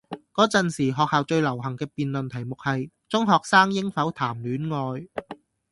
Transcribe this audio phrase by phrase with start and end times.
[0.33, 5.07] 嗰陣時學校最流行嘅辯論題目係：中學生應否談戀愛?